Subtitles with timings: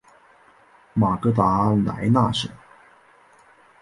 [0.93, 2.49] 马格达莱纳省。